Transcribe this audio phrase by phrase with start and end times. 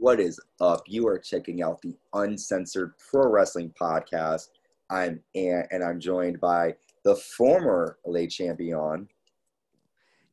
[0.00, 0.84] What is up?
[0.86, 4.46] You are checking out the Uncensored Pro Wrestling Podcast.
[4.90, 9.08] I'm Ant, and I'm joined by the former Le Champion.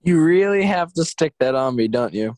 [0.03, 2.35] You really have to stick that on me, don't you?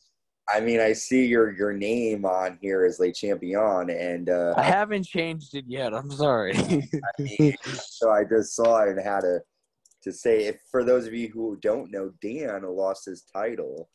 [0.47, 4.63] I mean, I see your your name on here as Le Champion, and uh, I
[4.63, 5.93] haven't changed it yet.
[5.93, 6.53] I'm sorry.
[6.55, 9.39] I mean, so I just saw it and had to
[10.03, 10.45] to say.
[10.45, 13.89] If for those of you who don't know, Dan lost his title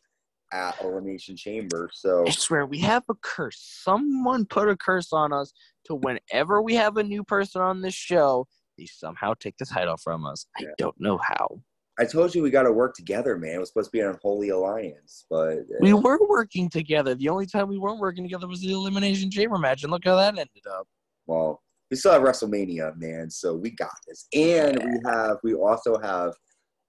[0.53, 1.89] at Elimination Chamber.
[1.93, 3.58] So I swear we have a curse.
[3.82, 5.53] Someone put a curse on us
[5.86, 8.46] to whenever we have a new person on this show,
[8.79, 10.46] they somehow take the title from us.
[10.59, 10.68] I Yeah.
[10.79, 11.61] don't know how.
[11.99, 13.57] I told you we got to work together, man.
[13.57, 17.14] It was supposed to be an unholy alliance, but uh, We were working together.
[17.14, 20.17] The only time we weren't working together was the Elimination Chamber match, and look how
[20.17, 20.87] that ended up.
[21.26, 23.29] well, we still have WrestleMania, man.
[23.29, 26.32] So we got this, and we have we also have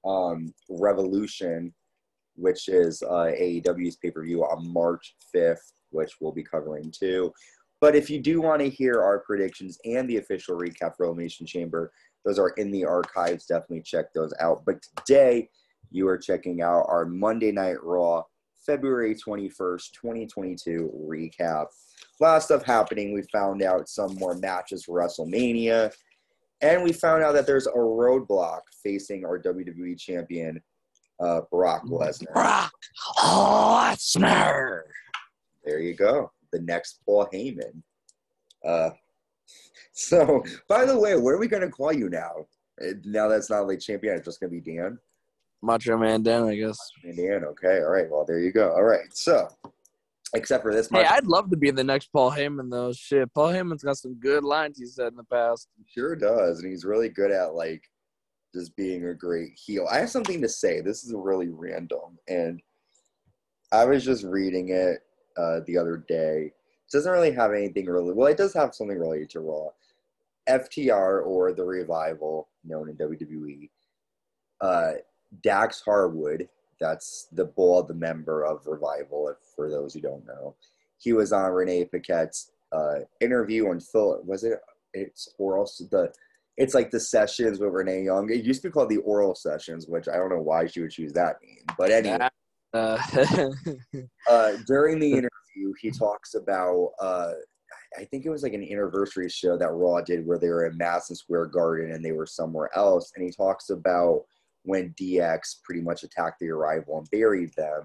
[0.06, 1.74] um, Revolution,
[2.36, 7.32] which is uh, AEW's pay per view on March fifth, which we'll be covering too.
[7.82, 11.46] But if you do want to hear our predictions and the official recap for Elimination
[11.46, 11.92] Chamber,
[12.24, 13.46] those are in the archives.
[13.46, 14.64] Definitely check those out.
[14.66, 15.50] But today,
[15.92, 18.24] you are checking out our Monday Night Raw,
[18.66, 21.66] February 21st, 2022 recap.
[22.20, 23.14] Lot of stuff happening.
[23.14, 25.92] We found out some more matches for WrestleMania.
[26.62, 30.62] And we found out that there's a roadblock facing our WWE champion,
[31.24, 32.34] uh, Brock Lesnar.
[32.34, 32.72] Brock
[33.18, 34.82] Lesnar.
[35.64, 36.32] There you go.
[36.52, 37.82] The next Paul Heyman.
[38.66, 38.90] Uh,
[39.94, 42.32] so, by the way, what are we going to call you now?
[42.82, 44.98] Uh, Now that's not like champion, it's just going to be Dan.
[45.62, 46.78] Macho Man Dan, I guess.
[47.04, 47.78] And Dan, okay.
[47.80, 48.10] All right.
[48.10, 48.72] Well, there you go.
[48.74, 49.06] All right.
[49.14, 49.48] So,
[50.36, 52.92] except for this Hey, much, I'd love to be the next Paul Heyman, though.
[52.92, 55.70] Shit, Paul Heyman's got some good lines he said in the past.
[55.88, 56.60] sure does.
[56.60, 57.82] And he's really good at like
[58.54, 59.88] just being a great heel.
[59.92, 60.82] I have something to say.
[60.82, 62.20] This is really random.
[62.28, 62.62] And
[63.72, 65.00] I was just reading it
[65.38, 66.52] uh, the other day.
[66.54, 69.70] It doesn't really have anything really, well, it does have something related to Raw.
[70.48, 73.70] FTR or the Revival, known in WWE,
[74.62, 74.92] uh,
[75.42, 76.48] Dax Harwood,
[76.80, 80.56] that's the bald member of Revival, if, for those who don't know.
[80.98, 84.22] He was on Renee Paquette's uh, interview on Phil.
[84.26, 84.60] Was it?
[84.94, 85.66] It's oral.
[85.92, 86.14] The
[86.58, 88.30] it's like the sessions with Renee Young.
[88.32, 90.92] It used to be called the oral sessions, which I don't know why she would
[90.92, 91.66] choose that name.
[91.78, 92.28] But anyway,
[92.74, 92.98] Uh,
[94.30, 97.34] uh, during the interview, he talks about, uh,
[97.98, 100.78] I think it was like an anniversary show that Raw did where they were in
[100.78, 103.12] Madison Square Garden and they were somewhere else.
[103.16, 104.24] And he talks about
[104.64, 107.84] when DX pretty much attacked the Revival and buried them.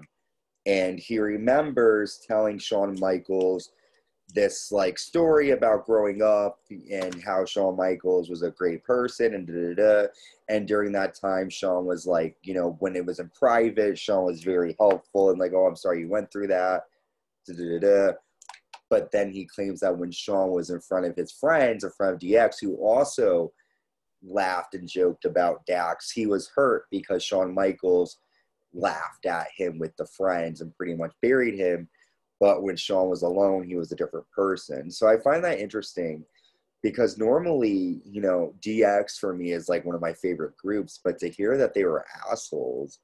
[0.65, 3.71] And he remembers telling Shawn Michaels
[4.33, 9.47] this like story about growing up and how Shawn Michaels was a great person and
[9.47, 10.07] da da da.
[10.49, 14.25] And during that time, Shawn was like, you know, when it was in private, Shawn
[14.25, 16.83] was very helpful and like, oh, I'm sorry you went through that.
[17.47, 18.13] Da, da, da.
[18.89, 22.15] But then he claims that when Shawn was in front of his friends, in front
[22.15, 23.51] of DX, who also
[24.23, 28.17] laughed and joked about Dax, he was hurt because Shawn Michaels
[28.73, 31.87] laughed at him with the friends and pretty much buried him.
[32.39, 34.89] But when Shawn was alone, he was a different person.
[34.91, 36.23] So I find that interesting
[36.81, 41.19] because normally, you know, DX for me is like one of my favorite groups, but
[41.19, 42.99] to hear that they were assholes,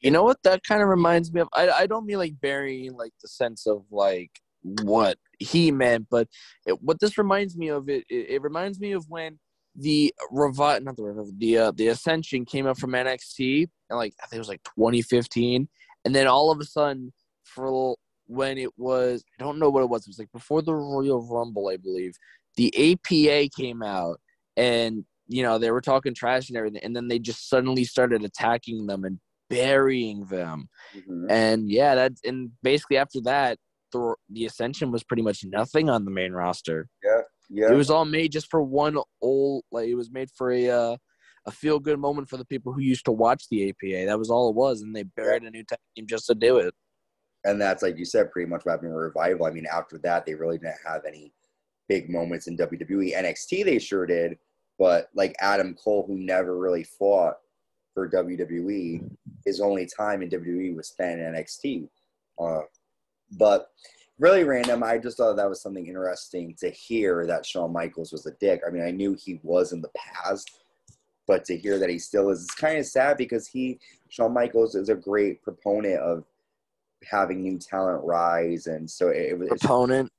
[0.00, 1.48] you know what that kind of reminds me of?
[1.54, 4.30] I, I don't mean like burying like the sense of like
[4.62, 6.28] what he meant, but
[6.66, 9.38] it, what this reminds me of, it, it, it reminds me of when
[9.74, 14.14] the revive, not the revival, the uh, the Ascension came up from NXT, and like
[14.22, 15.68] I think it was like 2015,
[16.04, 17.12] and then all of a sudden
[17.44, 17.96] for
[18.26, 20.02] when it was, I don't know what it was.
[20.02, 22.14] It was like before the Royal Rumble, I believe.
[22.56, 24.20] The APA came out,
[24.56, 28.24] and you know they were talking trash and everything, and then they just suddenly started
[28.24, 29.20] attacking them and
[29.50, 30.68] burying them.
[31.30, 33.58] And yeah, that and basically after that,
[33.92, 36.88] the the Ascension was pretty much nothing on the main roster.
[37.04, 37.20] Yeah,
[37.50, 40.68] yeah, It was all made just for one old like it was made for a
[40.68, 40.96] uh,
[41.46, 44.06] a feel good moment for the people who used to watch the APA.
[44.06, 46.58] That was all it was, and they buried a new tag team just to do
[46.58, 46.74] it.
[47.46, 49.46] And that's like you said, pretty much happened in revival.
[49.46, 51.32] I mean, after that, they really didn't have any
[51.88, 53.14] big moments in WWE.
[53.16, 54.36] NXT they sure did,
[54.78, 57.36] but like Adam Cole, who never really fought
[57.94, 59.08] for WWE,
[59.44, 61.88] his only time in WWE was spent in NXT.
[62.38, 62.62] Uh,
[63.38, 63.70] but
[64.18, 64.82] really random.
[64.82, 68.62] I just thought that was something interesting to hear that Shawn Michaels was a dick.
[68.66, 70.50] I mean, I knew he was in the past,
[71.28, 73.78] but to hear that he still is, it's kind of sad because he,
[74.08, 76.24] Shawn Michaels, is a great proponent of
[77.04, 80.10] having new talent rise, and so it, it was Proponent.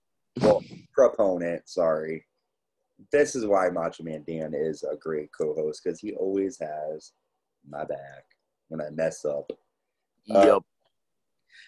[0.41, 0.63] well,
[0.93, 1.67] proponent.
[1.67, 2.25] Sorry,
[3.11, 7.11] this is why Macho Man Dan is a great co-host because he always has
[7.67, 8.23] my back
[8.69, 9.51] when I mess up.
[10.33, 10.63] Uh, Yep.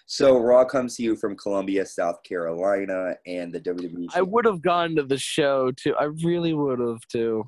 [0.05, 4.07] So Raw comes to you from Columbia, South Carolina, and the WWE.
[4.15, 5.93] I would have gone to the show too.
[5.95, 7.43] I really would have too.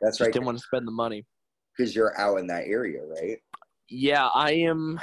[0.00, 1.24] That's Just right, didn't want to spend the money.
[1.76, 3.38] because you're out in that area, right?
[3.88, 5.00] Yeah, I am.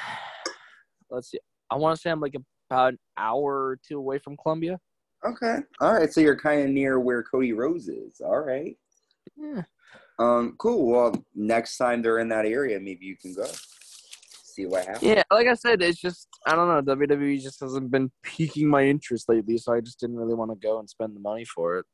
[1.10, 1.40] Let's see.
[1.72, 2.36] I want to say I'm like
[2.70, 4.80] about an hour or two away from Columbia.
[5.26, 5.58] Okay.
[5.82, 6.12] All right.
[6.12, 8.22] So you're kind of near where Cody Rhodes is.
[8.24, 8.78] All right.
[9.38, 9.64] Yeah.
[10.20, 10.56] Um.
[10.58, 10.92] Cool.
[10.92, 13.48] Well, next time they're in that area, maybe you can go.
[14.56, 15.04] See what happens.
[15.04, 16.96] Yeah, like I said, it's just I don't know.
[16.96, 20.68] WWE just hasn't been piquing my interest lately, so I just didn't really want to
[20.68, 21.86] go and spend the money for it.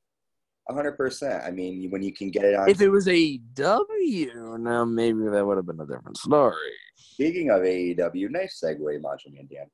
[0.69, 1.43] Hundred percent.
[1.43, 2.69] I mean, when you can get it on.
[2.69, 6.55] If it was AEW, now maybe that would have been a different story.
[6.95, 9.65] Speaking of AEW, nice segue, Macho Man Dan.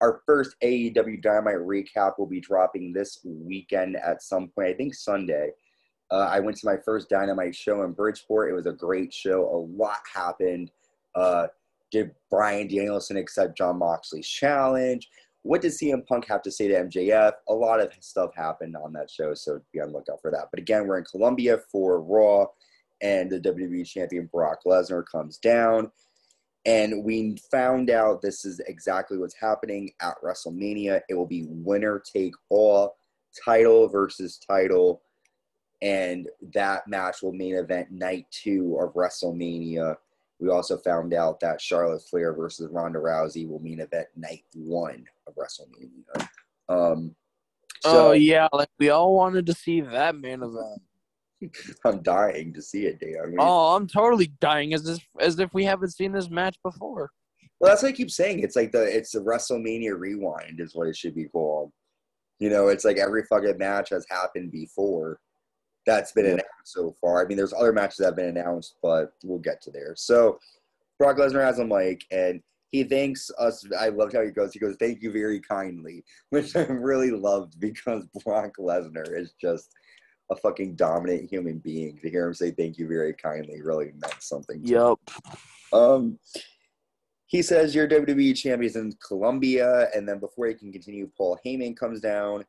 [0.00, 4.68] Our first AEW Dynamite recap will be dropping this weekend at some point.
[4.68, 5.50] I think Sunday.
[6.10, 8.50] Uh, I went to my first Dynamite show in Bridgeport.
[8.50, 9.44] It was a great show.
[9.44, 10.70] A lot happened.
[11.14, 11.48] Uh,
[11.90, 15.08] did Bryan Danielson accept Jon Moxley's challenge?
[15.48, 17.32] What did CM Punk have to say to MJF?
[17.48, 20.48] A lot of stuff happened on that show, so be on the lookout for that.
[20.50, 22.48] But again, we're in Columbia for Raw,
[23.00, 25.90] and the WWE Champion Brock Lesnar comes down.
[26.66, 31.00] And we found out this is exactly what's happening at WrestleMania.
[31.08, 32.98] It will be winner take all,
[33.42, 35.00] title versus title.
[35.80, 39.96] And that match will main event night two of WrestleMania.
[40.40, 45.04] We also found out that Charlotte Flair versus Ronda Rousey will main event night one
[45.26, 46.28] of WrestleMania.
[46.68, 47.14] Um,
[47.80, 50.82] so oh yeah, like we all wanted to see that main event.
[51.84, 53.14] I'm dying to see it, Dan.
[53.22, 56.56] I mean, Oh, I'm totally dying as if as if we haven't seen this match
[56.62, 57.10] before.
[57.60, 58.40] Well, that's what I keep saying.
[58.40, 61.72] It's like the it's the WrestleMania rewind is what it should be called.
[62.38, 65.18] You know, it's like every fucking match has happened before.
[65.86, 66.30] That's been Yeah.
[66.32, 67.22] announced so far.
[67.22, 69.94] I mean, there's other matches that have been announced, but we'll get to there.
[69.96, 70.38] So,
[70.98, 73.64] Brock Lesnar has a mic, and he thanks us.
[73.78, 74.52] I loved how he goes.
[74.52, 79.70] He goes, "Thank you very kindly," which I really loved because Brock Lesnar is just
[80.30, 81.98] a fucking dominant human being.
[81.98, 84.62] To hear him say "Thank you very kindly" really meant something.
[84.62, 84.74] to me.
[85.72, 86.18] Um,
[87.26, 91.38] he says your WWE champion is in Columbia, and then before he can continue, Paul
[91.44, 92.44] Heyman comes down.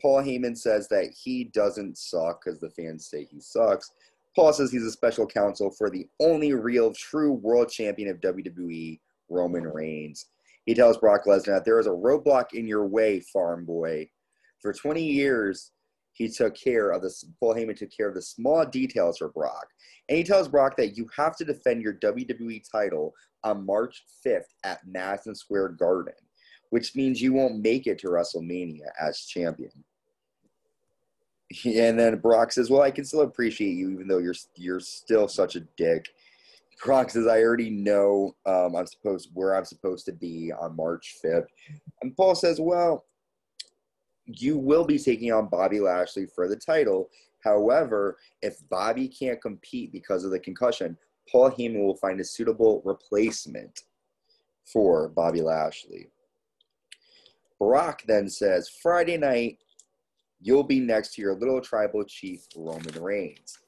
[0.00, 3.92] Paul Heyman says that he doesn't suck because the fans say he sucks.
[4.34, 8.98] Paul says he's a special counsel for the only real true world champion of WWE,
[9.28, 10.26] Roman Reigns.
[10.66, 14.08] He tells Brock Lesnar that there is a roadblock in your way, farm boy.
[14.60, 15.72] For 20 years,
[16.14, 17.24] he took care of this.
[17.38, 19.66] Paul Heyman took care of the small details for Brock.
[20.08, 24.54] And he tells Brock that you have to defend your WWE title on March 5th
[24.64, 26.14] at Madison Square Garden,
[26.70, 29.70] which means you won't make it to WrestleMania as champion.
[31.64, 35.28] And then Brock says, "Well, I can still appreciate you, even though you're you're still
[35.28, 36.06] such a dick."
[36.84, 41.16] Brock says, "I already know um, I'm supposed where I'm supposed to be on March
[41.24, 41.46] 5th,"
[42.02, 43.04] and Paul says, "Well,
[44.26, 47.10] you will be taking on Bobby Lashley for the title.
[47.42, 50.96] However, if Bobby can't compete because of the concussion,
[51.30, 53.82] Paul Heyman will find a suitable replacement
[54.64, 56.08] for Bobby Lashley.
[57.64, 59.56] Brock then says, Friday night,
[60.38, 63.58] you'll be next to your little tribal chief, Roman Reigns.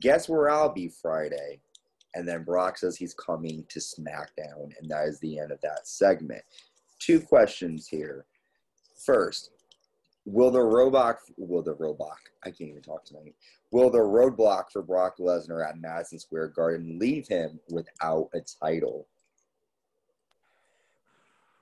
[0.00, 1.60] Guess where I'll be Friday?
[2.16, 5.86] And then Brock says he's coming to SmackDown, and that is the end of that
[5.86, 6.42] segment.
[6.98, 8.24] Two questions here.
[9.04, 9.52] First,
[10.24, 13.36] will the roadblock, will the roadblock, I can't even talk tonight.
[13.70, 19.06] Will the roadblock for Brock Lesnar at Madison Square Garden leave him without a title?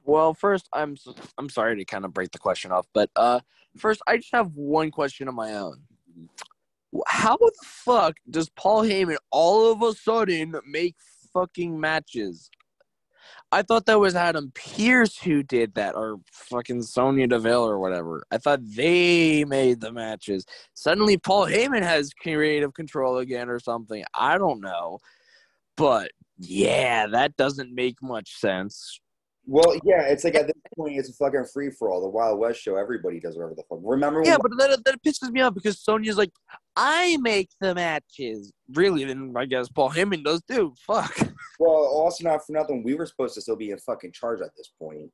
[0.04, 0.96] Well, first, I'm
[1.38, 3.40] I'm sorry to kind of break the question off, but uh,
[3.76, 5.80] first, I just have one question of my own.
[7.06, 10.96] How the fuck does Paul Heyman all of a sudden make
[11.32, 12.50] fucking matches?
[13.50, 18.25] I thought that was Adam Pearce who did that, or fucking Sonya Deville or whatever.
[18.30, 20.44] I thought they made the matches.
[20.75, 24.04] Suddenly, Paul Heyman has creative control again, or something.
[24.14, 24.99] I don't know,
[25.76, 29.00] but yeah, that doesn't make much sense.
[29.46, 32.00] Well, yeah, it's like at this point, it's a fucking free for all.
[32.00, 33.78] The Wild West show, everybody does whatever the fuck.
[33.82, 36.32] Remember when Yeah, but that that pisses me off because Sonya's like,
[36.76, 38.52] I make the matches.
[38.72, 40.74] Really, then I guess Paul Heyman does too.
[40.86, 41.18] Fuck.
[41.60, 44.50] Well, also not for nothing, we were supposed to still be in fucking charge at
[44.56, 45.08] this point.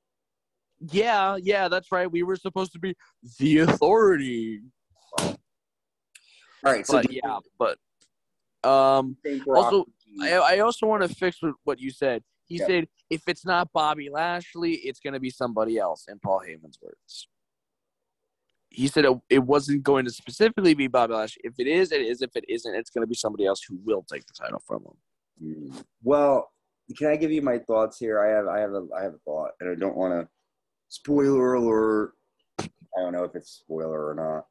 [0.90, 2.10] Yeah, yeah, that's right.
[2.10, 2.96] We were supposed to be
[3.38, 4.62] the authority.
[5.18, 5.36] All
[6.64, 7.76] right, so But yeah, but
[8.64, 9.18] um,
[9.48, 9.84] also,
[10.22, 12.22] I, I also want to fix what you said.
[12.50, 16.06] He said if it's not Bobby Lashley, it's going to be somebody else.
[16.08, 17.28] In Paul Heyman's words,
[18.70, 21.42] he said it, it wasn't going to specifically be Bobby Lashley.
[21.44, 22.22] If it is, it is.
[22.22, 24.82] If it isn't, it's going to be somebody else who will take the title from
[24.82, 24.92] him.
[25.42, 25.78] Hmm.
[26.02, 26.50] well,
[26.98, 28.20] can I give you my thoughts here?
[28.20, 30.28] I have, I have, a, I have a thought, and I don't want to
[30.88, 32.14] spoiler alert.
[32.58, 32.66] I
[32.98, 34.44] don't know if it's spoiler or not.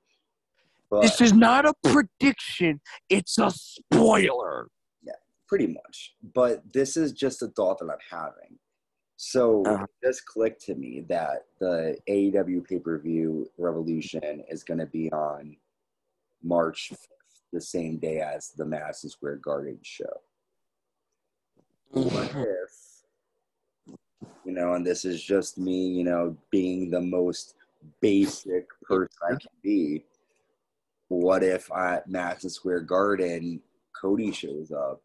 [0.89, 2.79] But This is not a prediction.
[3.09, 4.69] It's a spoiler.
[5.49, 6.13] Pretty much.
[6.33, 8.59] But this is just a thought that I'm having.
[9.17, 9.83] So Uh-huh.
[9.83, 14.85] it just clicked to me that the AEW pay per view Revolution is going to
[14.85, 15.57] be on
[16.41, 20.21] March 5th, the same day as the Madison Square Garden show.
[21.91, 23.95] What if,
[24.45, 27.55] you know, and this is just me, you know, being the most
[27.99, 30.05] basic person I can be.
[31.07, 33.59] What if at Madison Square Garden,
[33.99, 35.01] Cody shows up?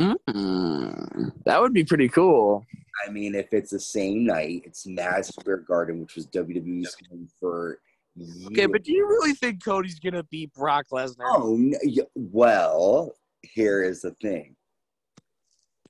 [0.00, 2.64] Mm, that would be pretty cool.
[3.06, 7.28] I mean, if it's the same night, it's Madison Square Garden, which was WWE's home
[7.38, 7.78] for
[8.16, 8.46] years.
[8.46, 11.24] Okay, but do you really think Cody's gonna beat Brock Lesnar?
[11.26, 11.72] oh,
[12.14, 14.56] well, here is the thing.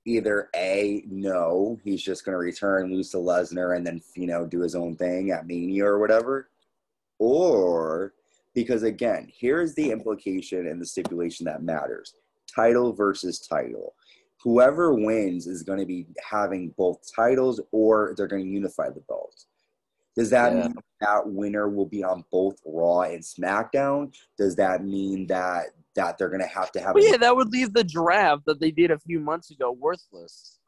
[0.07, 4.47] Either A, no, he's just going to return, lose to Lesnar, and then, you know,
[4.47, 6.49] do his own thing at Mania or whatever.
[7.19, 8.14] Or,
[8.55, 12.14] because again, here's the implication and the stipulation that matters
[12.52, 13.95] title versus title.
[14.42, 19.00] Whoever wins is going to be having both titles or they're going to unify the
[19.00, 19.47] belts.
[20.16, 20.62] Does that Yeah.
[20.62, 24.14] mean that winner will be on both Raw and SmackDown?
[24.37, 25.66] Does that mean that
[25.97, 28.61] that they're going to have to have Well, yeah, that would leave the draft that
[28.61, 30.59] they did a few months ago worthless.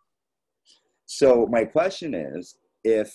[1.06, 3.14] So my question is, if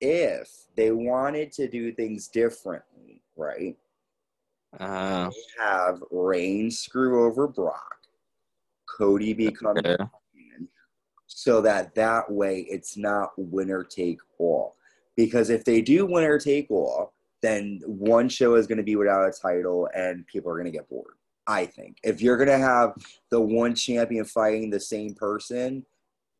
[0.00, 3.76] if they wanted to do things differently, right?
[4.78, 7.95] Uh, Have Reigns screw over Brock,
[8.96, 9.96] Cody become okay.
[9.96, 10.68] champion,
[11.26, 14.76] so that that way it's not winner take all.
[15.16, 17.12] Because if they do winner take all,
[17.42, 20.78] then one show is going to be without a title, and people are going to
[20.78, 21.14] get bored.
[21.46, 22.94] I think if you're going to have
[23.30, 25.84] the one champion fighting the same person,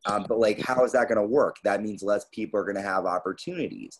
[0.05, 1.57] um, but like, how is that going to work?
[1.63, 3.97] That means less people are going to have opportunities,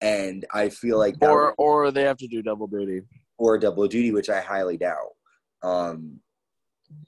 [0.00, 3.02] and I feel like that or or they have to do double duty.
[3.38, 5.12] or double duty, which I highly doubt.
[5.62, 6.20] Um,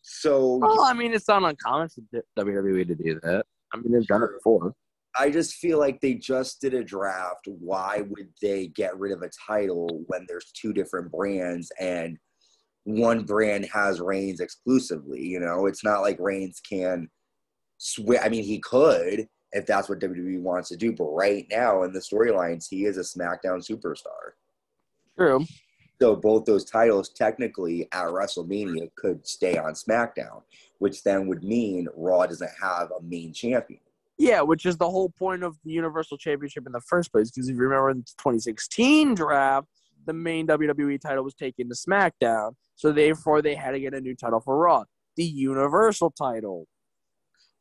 [0.03, 3.45] so Well, I mean, it's not uncommon for WWE to do that.
[3.73, 4.75] I mean, they've done it before.
[5.19, 7.47] I just feel like they just did a draft.
[7.47, 12.17] Why would they get rid of a title when there's two different brands and
[12.85, 15.23] one brand has Reigns exclusively?
[15.23, 17.09] You know, it's not like Reigns can
[17.79, 18.21] switch.
[18.23, 21.93] I mean, he could if that's what WWE wants to do, but right now in
[21.93, 24.33] the storylines, he is a SmackDown superstar.
[25.17, 25.45] True.
[26.01, 30.43] So both those titles technically at WrestleMania could stay on SmackDown,
[30.79, 33.81] which then would mean Raw doesn't have a main champion.
[34.17, 37.31] Yeah, which is the whole point of the Universal Championship in the first place.
[37.31, 39.67] Because if you remember in the 2016 draft,
[40.07, 42.53] the main WWE title was taken to SmackDown.
[42.77, 44.85] So therefore, they had to get a new title for Raw,
[45.17, 46.67] the Universal title.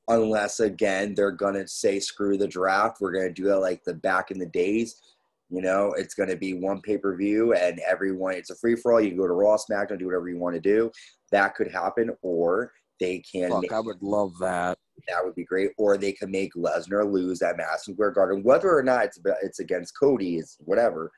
[0.09, 4.31] unless again they're gonna say screw the draft we're gonna do it like the back
[4.31, 5.01] in the days
[5.49, 9.27] you know it's gonna be one pay-per-view and everyone it's a free-for-all you can go
[9.27, 10.91] to raw smackdown do whatever you want to do
[11.31, 14.77] that could happen or they can Fuck, make, I would love that.
[15.07, 18.75] that would be great or they can make lesnar lose at madison square garden whether
[18.75, 21.11] or not it's it's against cody is whatever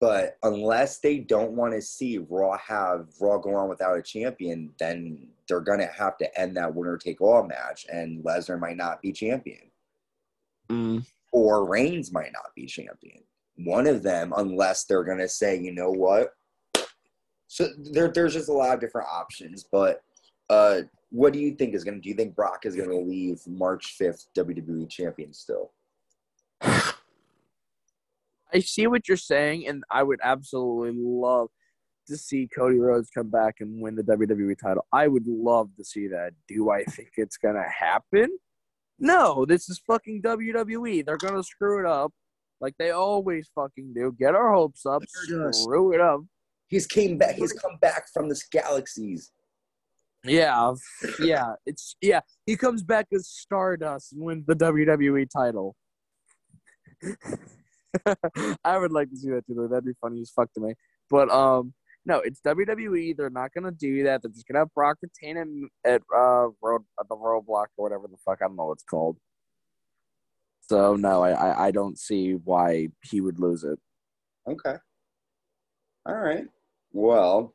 [0.00, 4.70] but unless they don't want to see raw have raw go on without a champion
[4.78, 9.00] then they're gonna have to end that winner take all match and lesnar might not
[9.00, 9.70] be champion
[10.70, 11.02] Mm.
[11.32, 13.22] or Reigns might not be champion.
[13.64, 16.32] One of them, unless they're gonna say, you know what.
[17.48, 19.64] So there, there's just a lot of different options.
[19.70, 20.02] But
[20.48, 22.00] uh, what do you think is gonna?
[22.00, 25.72] Do you think Brock is gonna leave March fifth WWE champion still?
[26.62, 31.48] I see what you're saying, and I would absolutely love
[32.06, 34.86] to see Cody Rhodes come back and win the WWE title.
[34.92, 36.32] I would love to see that.
[36.46, 38.38] Do I think it's gonna happen?
[38.98, 41.04] No, this is fucking WWE.
[41.04, 42.12] They're gonna screw it up
[42.60, 44.14] like they always fucking do.
[44.18, 46.20] Get our hopes up, just- screw it up.
[46.68, 47.36] He's came back.
[47.36, 49.30] He's come back from the galaxies.
[50.24, 50.74] Yeah,
[51.20, 52.20] yeah, it's yeah.
[52.44, 55.76] He comes back as Stardust and wins the WWE title.
[58.64, 59.54] I would like to see that too.
[59.54, 59.68] though.
[59.68, 60.74] That'd be funny as fuck to me.
[61.08, 61.72] But um,
[62.04, 63.16] no, it's WWE.
[63.16, 64.22] They're not gonna do that.
[64.22, 68.08] They're just gonna have Brock retain him at uh road at the roadblock or whatever
[68.08, 69.16] the fuck I don't know what it's called.
[70.68, 73.78] So no, I I, don't see why he would lose it.
[74.46, 74.76] Okay.
[76.04, 76.44] All right.
[76.92, 77.54] Well,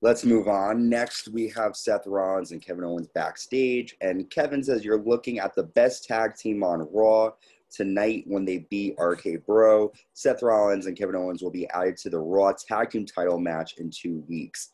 [0.00, 0.88] let's move on.
[0.88, 3.96] Next, we have Seth Rollins and Kevin Owens backstage.
[4.00, 7.30] And Kevin says, You're looking at the best tag team on Raw
[7.70, 9.92] tonight when they beat RK Bro.
[10.14, 13.74] Seth Rollins and Kevin Owens will be added to the Raw tag team title match
[13.78, 14.72] in two weeks.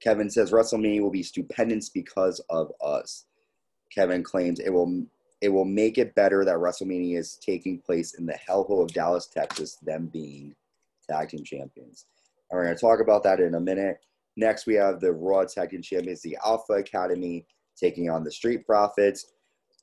[0.00, 3.24] Kevin says, WrestleMania will be stupendous because of us.
[3.92, 5.04] Kevin claims it will
[5.40, 9.26] it will make it better that WrestleMania is taking place in the hellhole of Dallas,
[9.26, 10.54] Texas, them being
[11.08, 12.06] tag team champions.
[12.50, 13.98] And we're going to talk about that in a minute.
[14.36, 17.44] Next, we have the Raw Tag Team Champions, the Alpha Academy,
[17.76, 19.32] taking on the Street Profits.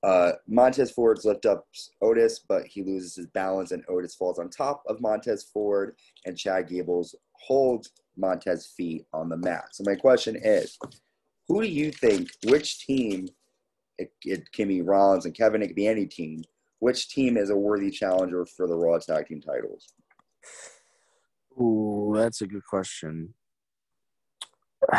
[0.02, 1.68] Uh, Montez Ford's lift up
[2.02, 5.96] Otis, but he loses his balance, and Otis falls on top of Montez Ford,
[6.26, 9.66] and Chad Gables holds Montez's feet on the mat.
[9.72, 10.78] So my question is,
[11.48, 13.28] who do you think, which team,
[13.98, 16.44] it, it can be Rollins and Kevin, it could be any team,
[16.80, 19.94] which team is a worthy challenger for the Raw Tag Team titles?
[21.60, 23.34] Ooh, that's a good question.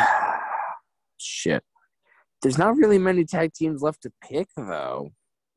[1.17, 1.63] Shit.
[2.41, 5.11] There's not really many tag teams left to pick though.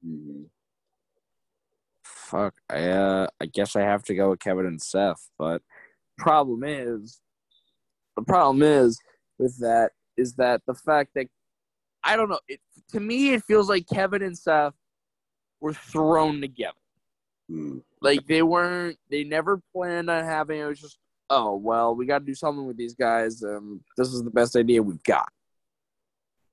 [0.06, 0.47] Mhm.
[2.04, 2.54] Fuck.
[2.70, 5.62] I uh, I guess I have to go with Kevin and Seth, but
[6.16, 7.20] problem is
[8.16, 8.99] the problem is
[9.38, 11.26] with that is that the fact that
[12.02, 12.61] I don't know, it,
[12.92, 14.75] to me it feels like Kevin and Seth
[15.61, 16.75] were thrown together.
[17.50, 17.83] Mm.
[18.00, 22.21] Like they weren't they never planned on having it was just oh well we got
[22.21, 25.28] to do something with these guys um this is the best idea we've got.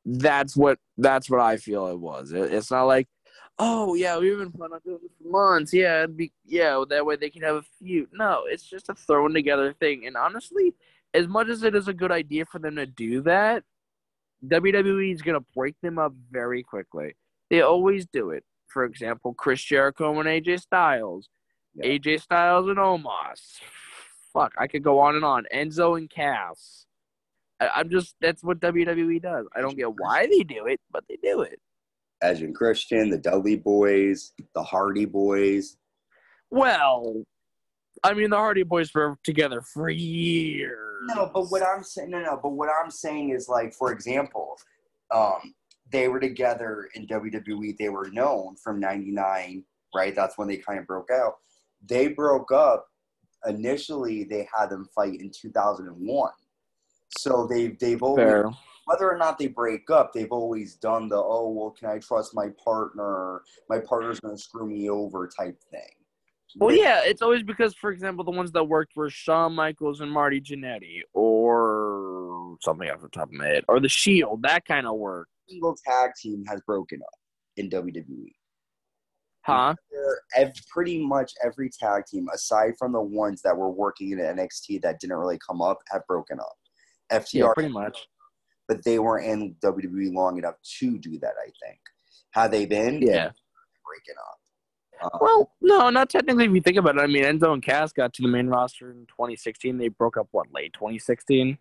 [0.05, 2.31] That's what that's what i feel it was.
[2.31, 3.07] It, it's not like
[3.59, 5.73] oh yeah we've been planning on doing this for months.
[5.73, 8.09] Yeah it'd be yeah that way they can have a feud.
[8.11, 10.07] No it's just a thrown together thing.
[10.07, 10.73] And honestly
[11.13, 13.63] as much as it is a good idea for them to do that
[14.45, 17.15] wwe is going to break them up very quickly
[17.49, 21.29] they always do it for example chris jericho and aj styles
[21.75, 21.97] Yeah.
[21.99, 23.59] AJ Styles and Omos.
[24.33, 25.45] Fuck, I could go on and on.
[25.53, 26.85] Enzo and Cass.
[27.59, 29.45] I, I'm just that's what WWE does.
[29.55, 31.59] I don't get why they do it, but they do it.
[32.21, 35.75] Edge and Christian, the Dudley Boyz, the Hardy Boyz.
[36.49, 37.23] Well,
[38.03, 40.77] I mean the Hardy Boyz were together for years.
[41.15, 44.57] No, but what I'm saying, no, no, but what I'm saying is like, for example,
[45.11, 45.53] um,
[45.91, 47.77] they were together in WWE.
[47.77, 49.63] They were known from '99,
[49.95, 50.15] right?
[50.15, 51.35] That's when they kind of broke out.
[51.87, 52.87] They broke up.
[53.45, 56.31] Initially, they had them fight in 2001.
[57.17, 58.51] So they've they've always Fair.
[58.85, 62.35] whether or not they break up, they've always done the oh well, can I trust
[62.35, 63.43] my partner?
[63.69, 65.96] My partner's gonna screw me over type thing.
[66.55, 70.11] Well, yeah, it's always because, for example, the ones that worked were Shawn Michaels and
[70.11, 74.41] Marty Jannetty, or something off the top of my head, or the Shield.
[74.43, 77.19] That kind of work, single tag team has broken up
[77.57, 78.31] in WWE.
[79.41, 79.75] huh?
[80.35, 84.81] Ev- pretty much every tag team, aside from the ones that were working in NXT
[84.81, 86.55] that didn't really come up, have broken up.
[87.11, 88.07] FTR, Yeah, pretty much.
[88.67, 91.33] but they weren't in WWE long enough to do that.
[91.41, 91.79] I think.
[92.31, 93.31] Had they been, Yeah.
[93.85, 94.36] breaking up.
[95.01, 96.45] Uh, Well, no, not technically.
[96.45, 98.91] If you think about it, I mean, Enzo and Cass got to the main roster
[98.91, 99.77] in 2016.
[99.77, 101.57] They broke up what late 2016.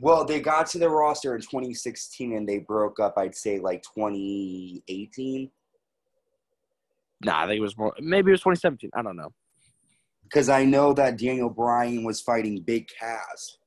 [0.00, 3.14] well, they got to the roster in 2016 and they broke up.
[3.18, 5.50] I'd say like 2018
[7.22, 7.92] Nah, I think it was more.
[8.00, 8.90] Maybe it was 2017.
[8.94, 9.32] I don't know.
[10.22, 13.58] because I know that Daniel Bryan was fighting Big Cass,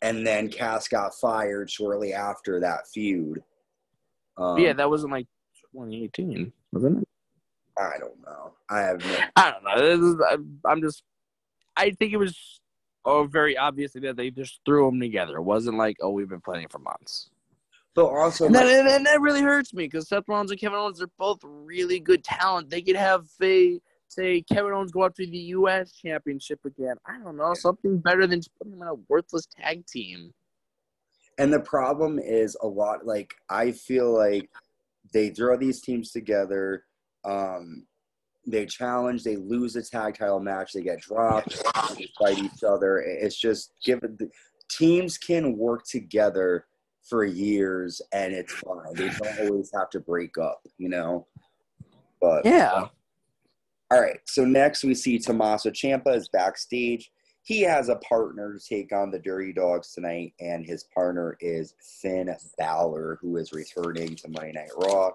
[0.00, 3.42] and then Cass got fired shortly after that feud.
[4.38, 5.26] Um, yeah, that wasn't like
[5.72, 7.08] 2018, wasn't it?
[7.78, 8.54] I don't know.
[8.68, 9.18] I have no.
[9.36, 9.80] I don't know.
[9.96, 11.02] This is- I'm- I'm just.
[11.76, 12.60] I think it was
[13.04, 15.36] oh very obvious that they just threw them together.
[15.36, 17.30] It wasn't like oh we've been planning for months.
[17.94, 20.60] But also, And my- that, and, and that really hurts me because Seth Rollins and
[20.60, 22.68] Kevin Owens are both really good talent.
[22.70, 25.92] They could have a say Kevin Owens go after the U.S.
[25.92, 26.96] Championship again.
[27.06, 30.32] I don't know something better than just putting him in a worthless tag team.
[31.38, 33.06] and the problem is a lot.
[33.06, 34.48] Like I feel like
[35.12, 36.84] they throw these teams together.
[37.24, 37.86] Um,
[38.46, 39.24] they challenge.
[39.24, 40.72] They lose a tag title match.
[40.72, 41.62] They get dropped.
[41.96, 42.98] They fight each other.
[42.98, 44.30] It's just given the
[44.70, 46.66] teams can work together
[47.08, 48.94] for years and it's fine.
[48.94, 51.26] They don't always have to break up, you know.
[52.20, 52.88] But Yeah,
[53.90, 54.20] All right.
[54.26, 57.10] So next we see Tommaso Ciampa is backstage.
[57.48, 61.72] He has a partner to take on the Dirty Dogs tonight, and his partner is
[61.80, 65.12] Finn Balor, who is returning to Monday Night Raw.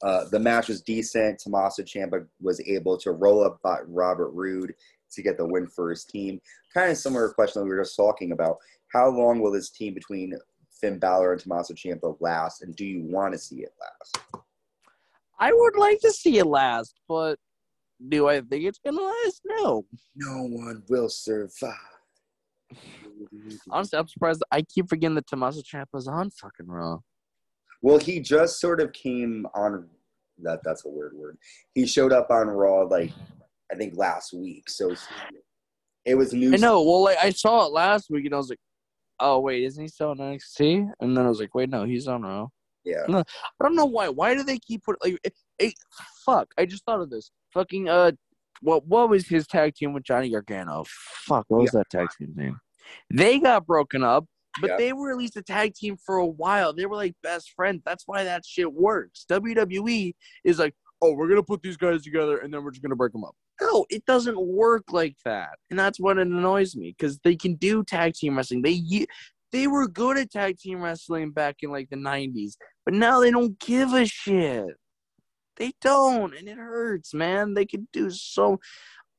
[0.00, 1.38] Uh, the match was decent.
[1.38, 4.74] Tommaso Ciampa was able to roll up Robert Roode
[5.10, 6.40] to get the win for his team.
[6.72, 8.56] Kind of similar question that we were just talking about.
[8.90, 10.32] How long will this team between
[10.70, 14.42] Finn Balor and Tommaso Ciampa last, and do you want to see it last?
[15.38, 17.38] I would like to see it last, but
[18.06, 19.40] do I think it's gonna last?
[19.44, 19.84] No.
[20.14, 21.74] No one will survive.
[23.70, 24.42] Honestly, I'm surprised.
[24.52, 26.98] I keep forgetting that Tommaso Ciampa's on fucking Raw.
[27.82, 29.88] Well, he just sort of came on.
[30.42, 31.38] That that's a weird word.
[31.74, 33.12] He showed up on Raw like
[33.72, 34.94] I think last week, so
[36.04, 36.52] it was new.
[36.52, 36.82] I know.
[36.82, 38.60] Well, like I saw it last week, and I was like,
[39.18, 42.06] "Oh wait, isn't he still on NXT?" And then I was like, "Wait, no, he's
[42.06, 42.48] on Raw."
[42.84, 43.04] Yeah.
[43.08, 43.24] I
[43.62, 44.08] don't know why.
[44.08, 45.18] Why do they keep put like?
[45.24, 45.74] It, it,
[46.24, 46.52] fuck!
[46.58, 47.30] I just thought of this.
[47.54, 48.12] Fucking uh,
[48.60, 50.84] what what was his tag team with Johnny Gargano?
[50.86, 52.58] Fuck, what was that tag team name?
[53.12, 54.24] They got broken up,
[54.60, 54.76] but Yeah.
[54.76, 56.72] they were at least a tag team for a while.
[56.72, 57.82] They were like best friends.
[57.84, 59.24] That's why that shit works.
[59.30, 62.96] WWE is like, oh, we're gonna put these guys together and then we're just gonna
[62.96, 63.34] break them up.
[63.60, 67.82] No, it doesn't work like that, and that's what annoys me because they can do
[67.82, 68.62] tag team wrestling.
[68.62, 69.06] They
[69.50, 73.30] they were good at tag team wrestling back in like the '90s, but now they
[73.30, 74.66] don't give a shit.
[75.58, 77.54] They don't, and it hurts, man.
[77.54, 78.60] They could do so.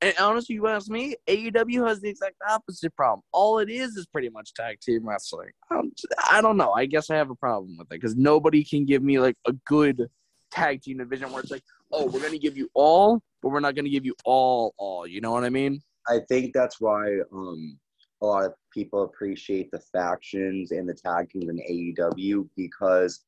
[0.01, 3.21] And honestly, you ask me, AEW has the exact opposite problem.
[3.33, 5.49] All it is is pretty much tag team wrestling.
[5.69, 6.71] I don't, I don't know.
[6.71, 9.51] I guess I have a problem with it because nobody can give me like a
[9.65, 10.09] good
[10.51, 13.75] tag team division where it's like, oh, we're gonna give you all, but we're not
[13.75, 15.05] gonna give you all, all.
[15.05, 15.81] You know what I mean?
[16.07, 17.77] I think that's why um,
[18.21, 23.25] a lot of people appreciate the factions and the tag teams in AEW because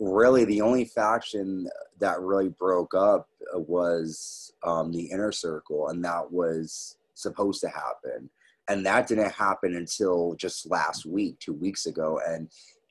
[0.00, 1.68] really the only faction
[2.00, 8.28] that really broke up was um, the inner circle, and that was supposed to happen.
[8.68, 12.48] And that didn't happen until just last week, two weeks ago, and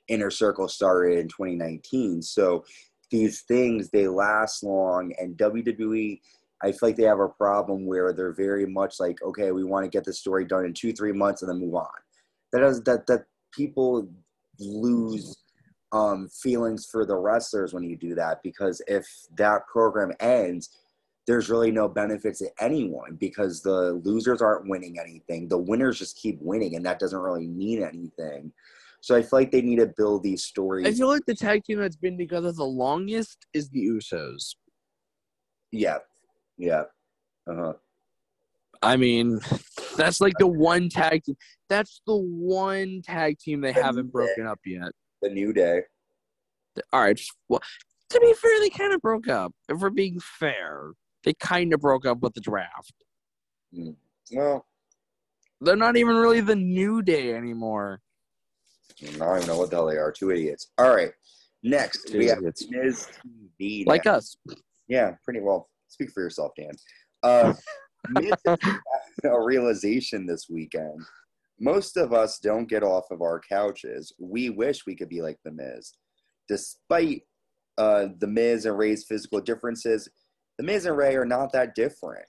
[0.08, 2.22] inner circle started in 2019.
[2.22, 2.64] So
[3.10, 6.20] these things they last long, and WWE
[6.64, 9.84] I feel like they have a problem where they're very much like, okay, we want
[9.84, 11.88] to get the story done in two, three months and then move on.
[12.54, 14.08] That that that people
[14.60, 15.36] lose
[15.94, 20.70] um, feelings for the wrestlers when you do that because if that program ends,
[21.28, 25.48] there's really no benefit to anyone because the losers aren't winning anything.
[25.48, 28.52] The winners just keep winning, and that doesn't really mean anything.
[29.00, 30.88] So I feel like they need to build these stories.
[30.88, 34.56] I feel like the tag team that's been together the longest is the Usos.
[35.72, 36.00] yeah,
[36.58, 36.84] yeah,
[37.50, 37.74] uh huh.
[38.82, 39.40] I mean,
[39.96, 41.36] that's like the one tag team.
[41.70, 44.92] That's the one tag team they haven't broken up yet.
[45.24, 45.82] The New Day.
[46.92, 47.16] All right.
[47.16, 47.62] just- Well,
[48.10, 49.54] to be fair, they kind of broke up.
[49.70, 50.92] If we're being fair,
[51.24, 52.94] they kind of broke up with the draft.
[54.32, 54.66] Well,
[55.62, 58.02] They're not even really the New Day anymore.
[59.02, 60.12] I don't even know what the hell they are.
[60.12, 60.72] Two idiots.
[60.78, 61.12] All right.
[61.64, 62.68] Next, Two we have idiots.
[62.70, 63.08] Miz
[63.60, 63.86] TV.
[63.88, 64.36] Like us.
[64.90, 65.70] Yeah, pretty well.
[65.88, 66.72] Speak for yourself, Dan.
[67.24, 67.54] Uh,
[68.10, 68.60] Miz had
[69.24, 71.00] a realization this weekend.
[71.60, 74.14] Most of us don't get off of our couches.
[74.20, 75.94] We wish we could be like The Miz.
[76.50, 77.24] Despite
[77.78, 80.10] uh, The Miz and Rey's physical differences,
[80.58, 82.26] The Miz and Rey are not that different.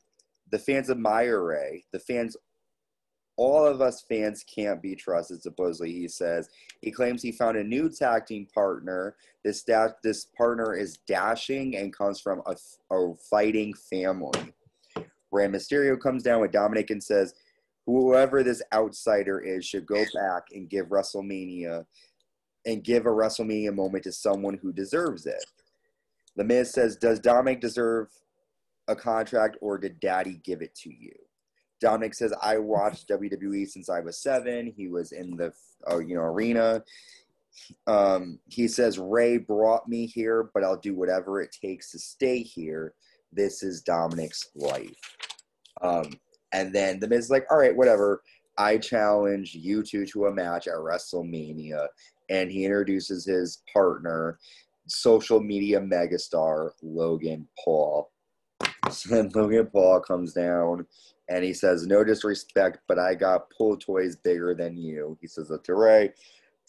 [0.53, 1.85] The fans admire Rey.
[1.93, 2.37] The fans,
[3.37, 6.49] all of us fans can't be trusted, supposedly, he says.
[6.81, 7.91] He claims he found a new
[8.27, 9.17] team partner.
[9.43, 12.55] This, da- this partner is dashing and comes from a,
[12.95, 14.55] a fighting family.
[15.33, 17.35] Rey Mysterio comes down with Dominik and says,
[17.87, 21.85] whoever this outsider is should go back and give WrestleMania
[22.67, 25.45] and give a WrestleMania moment to someone who deserves it.
[26.37, 28.09] The Miz says, Does Dominik deserve
[28.89, 31.15] a contract or did daddy give it to you?
[31.83, 34.73] Dominik says, I watched WWE since I was seven.
[34.75, 35.53] He was in the
[35.91, 36.83] uh, you know arena.
[37.87, 42.41] Um, he says, Rey brought me here, but I'll do whatever it takes to stay
[42.41, 42.95] here.
[43.33, 45.17] This is Dominik's life.
[45.81, 46.19] Um,
[46.55, 48.23] and then the Miz is like, all right, whatever.
[48.57, 51.89] I challenge you two to a match at WrestleMania.
[52.31, 54.39] And he introduces his partner,
[54.87, 58.11] social media megastar Logan Paul.
[58.91, 60.87] So then Logan Paul comes down
[61.31, 65.17] and he says, No disrespect, but I got pull toys bigger than you.
[65.23, 66.13] He says that to Rey.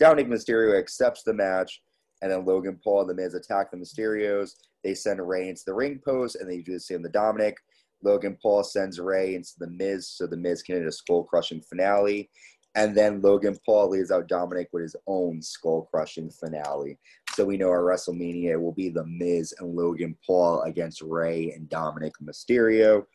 [0.02, 1.82] Dominik Mysterio accepts the match,
[2.21, 4.52] and then Logan Paul and The Miz attack the Mysterios.
[4.84, 7.56] They send Rey into the ring post, and they do the same to Dominik.
[8.05, 11.59] Logan Paul sends Rey into the Miz so the Miz can hit a skull crushing
[11.59, 12.29] finale.
[12.75, 16.99] And then Logan Paul leaves out Dominik with his own skull crushing finale.
[17.33, 21.69] So we know our WrestleMania will be the Miz and Logan Paul against Rey and
[21.69, 23.05] Dominik Mysterio.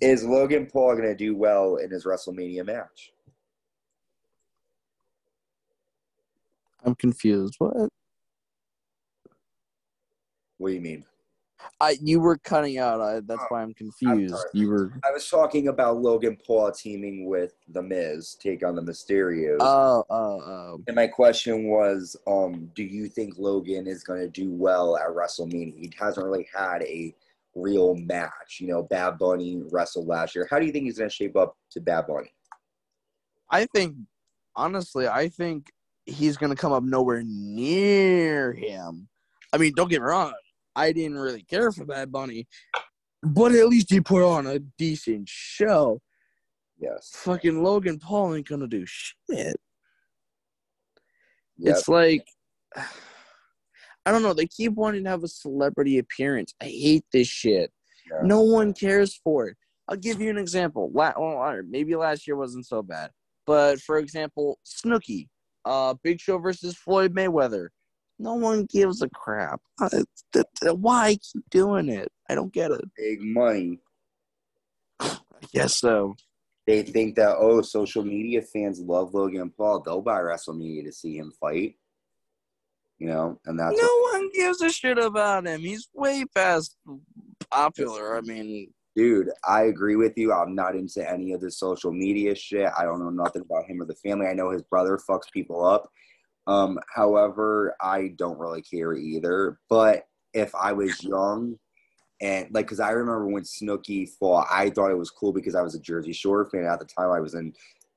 [0.00, 3.12] Is Logan Paul going to do well in his WrestleMania match?
[6.84, 7.54] I'm confused.
[7.58, 7.88] What?
[10.58, 11.04] What do you mean?
[11.80, 13.00] I you were cutting out.
[13.00, 14.34] I, that's Oh, why I'm confused.
[14.34, 14.50] sorry.
[14.54, 14.92] You were.
[15.04, 19.58] I was talking about Logan Paul teaming with The Miz, take on the Mysterios.
[19.60, 20.80] Oh, oh, oh.
[20.86, 25.08] and my question was, um, do you think Logan is going to do well at
[25.08, 25.78] WrestleMania?
[25.78, 27.14] He hasn't really had a
[27.54, 28.58] real match.
[28.60, 30.46] You know, Bad Bunny wrestled last year.
[30.50, 32.32] How do you think he's going to shape up to Bad Bunny?
[33.50, 33.96] I think,
[34.56, 35.70] honestly, I think
[36.06, 39.08] he's gonna come up nowhere near him.
[39.52, 40.32] I mean, don't get me wrong.
[40.74, 42.46] I didn't really care for Bad Bunny,
[43.22, 46.00] but at least he put on a decent show.
[46.78, 47.10] Yes.
[47.14, 49.16] Fucking Logan Paul ain't gonna do shit.
[49.28, 49.54] Yep.
[51.58, 52.26] It's like
[54.04, 54.34] I don't know.
[54.34, 56.54] They keep wanting to have a celebrity appearance.
[56.60, 57.70] I hate this shit.
[58.10, 58.18] Yeah.
[58.24, 59.56] No one cares for it.
[59.88, 60.90] I'll give you an example.
[60.92, 63.10] La- well, maybe last year wasn't so bad,
[63.46, 65.28] but for example, Snooki,
[65.64, 67.68] uh, Big Show versus Floyd Mayweather.
[68.18, 69.60] No one gives a crap.
[70.64, 72.08] Why keep doing it?
[72.28, 72.84] I don't get it.
[72.96, 73.80] Big money.
[75.00, 75.18] I
[75.52, 76.14] guess so.
[76.66, 79.80] They think that oh, social media fans love Logan Paul.
[79.80, 81.74] They'll buy WrestleMania to see him fight.
[82.98, 85.60] You know, and that's no what, one gives a shit about him.
[85.60, 86.76] He's way past
[87.50, 88.16] popular.
[88.16, 89.28] I mean, dude.
[89.44, 90.32] I agree with you.
[90.32, 92.68] I'm not into any of the social media shit.
[92.78, 94.28] I don't know nothing about him or the family.
[94.28, 95.90] I know his brother fucks people up.
[96.46, 99.58] Um, however, I don't really care either.
[99.68, 101.56] But if I was young
[102.20, 105.62] and like, cause I remember when Snooki fought, I thought it was cool because I
[105.62, 107.10] was a Jersey Shore fan at the time.
[107.10, 107.52] I was in,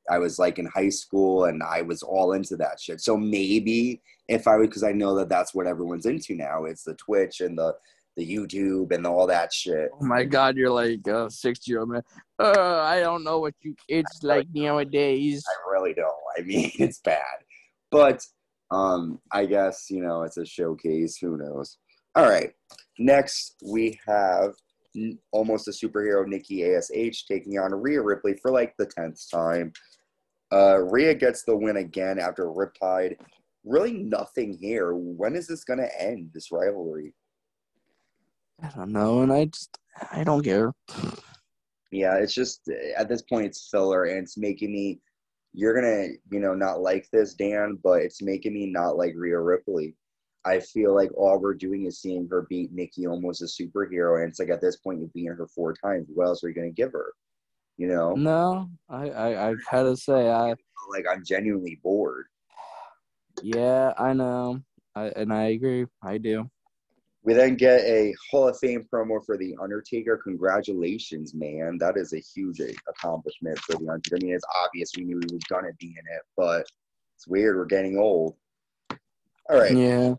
[0.10, 3.02] I was like in high school and I was all into that shit.
[3.02, 6.66] So maybe if I would, cause I know that that's what everyone's into now.
[6.66, 7.76] It's the Twitch and the,
[8.16, 9.90] the YouTube and all that shit.
[9.94, 12.02] oh my god, you're like a six year old man.
[12.40, 15.44] Uh, I don't know what you kids like nowadays.
[15.48, 16.14] I really don't.
[16.38, 17.20] I mean, it's bad.
[17.92, 18.22] But
[18.72, 21.18] um, I guess, you know, it's a showcase.
[21.18, 21.78] Who knows?
[22.16, 22.52] All right.
[22.98, 24.54] Next, we have
[25.32, 29.74] almost a superhero, Nikki ASH, taking on Rhea Ripley for like the 10th time.
[30.54, 33.18] Uh, Rhea gets the win again after Riptide.
[33.66, 34.94] Really nothing here.
[34.94, 37.14] When is this going to end, this rivalry?
[38.62, 39.78] I don't know, and I just
[40.12, 40.74] I don't care.
[41.92, 45.00] Yeah, it's just at this point it's filler and it's making me
[45.56, 49.40] you're gonna, you know, not like this, Dan, but it's making me not like Rhea
[49.40, 49.96] Ripley.
[50.46, 54.30] I feel like all we're doing is seeing her beat Nikki almost a superhero, and
[54.30, 56.08] it's like at this point you've beaten her four times.
[56.14, 57.14] What else are you gonna give her?
[57.78, 60.54] You know, No, I I, I gotta say I
[60.90, 62.28] like I'm genuinely bored.
[63.42, 64.62] yeah I know
[64.94, 66.50] I and I agree I do.
[67.26, 70.18] We then get a Hall of Fame promo for The Undertaker.
[70.24, 71.80] Congratulations, man.
[71.80, 74.18] That is a huge accomplishment for The Undertaker.
[74.18, 76.68] I mean, it's obvious we knew he was going to be in it, but
[77.16, 77.58] it's weird.
[77.58, 78.36] We're getting old.
[79.50, 79.76] All right.
[79.76, 80.14] Yeah.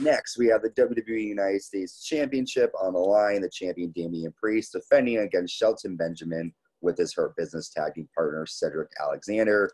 [0.00, 3.40] Next, we have the WWE United States Championship on the line.
[3.40, 8.44] The champion, Damian Priest, defending against Shelton Benjamin with his Hurt Business tag team partner,
[8.46, 9.70] Cedric Alexander.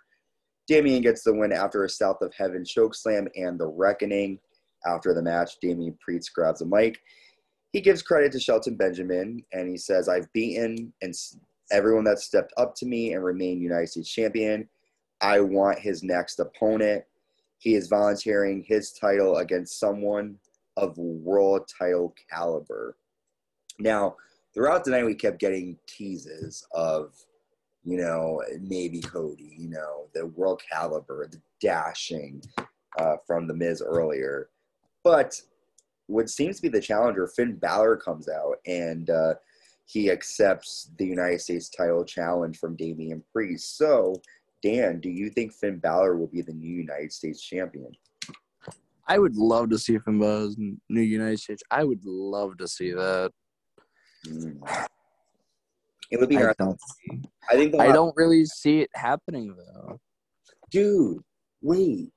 [0.69, 4.39] Damian gets the win after a South of Heaven chokeslam and the Reckoning.
[4.87, 7.01] After the match, Damian Priest grabs a mic.
[7.73, 11.15] He gives credit to Shelton Benjamin and he says, I've beaten and
[11.73, 14.69] everyone that stepped up to me and remained United States champion.
[15.21, 17.05] I want his next opponent.
[17.59, 20.37] He is volunteering his title against someone
[20.77, 22.97] of world title caliber.
[23.79, 24.17] Now,
[24.53, 27.15] throughout the night, we kept getting teases of,
[27.83, 32.43] you know, maybe Cody, you know, the world caliber, the dashing
[32.99, 34.51] uh, from The Miz earlier.
[35.05, 35.41] But
[36.07, 39.35] what seems to be the challenger, Finn Balor, comes out and uh,
[39.87, 43.77] he accepts the United States title challenge from Damian Priest.
[43.77, 44.21] So,
[44.63, 47.93] Dan, do you think Finn Balor will be the new United States champion?
[49.07, 51.63] I would love to see Finn Balor's new United States.
[51.71, 53.31] I would love to see that.
[54.27, 54.87] Mm.
[56.11, 56.81] It would be I don't,
[57.51, 57.75] I think.
[57.75, 60.01] I don't really see it happening though.
[60.71, 61.19] Dude,
[61.61, 62.14] wait.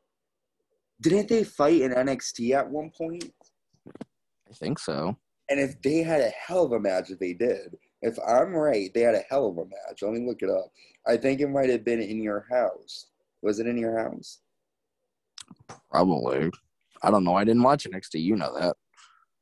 [1.02, 3.32] Didn't they fight in NXT at one point?
[4.50, 5.18] I think so.
[5.50, 8.94] And if they had a hell of a match, if they did, if I'm right,
[8.94, 10.02] they had a hell of a match.
[10.02, 10.72] Let me look it up.
[11.08, 13.08] I think it might have been in your house.
[13.42, 14.40] Was it in your house?
[15.90, 16.52] Probably.
[17.04, 17.36] I don't know.
[17.36, 18.22] I didn't watch NXT.
[18.22, 18.76] You know that.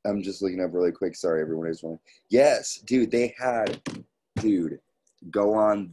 [0.06, 1.16] I'm just looking up really quick.
[1.16, 2.00] Sorry, everyone is wrong.
[2.30, 3.82] Yes, dude, they had,
[4.36, 4.80] dude,
[5.32, 5.92] go on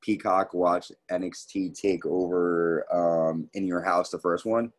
[0.00, 4.72] Peacock, watch NXT take over um, in your house, the first one.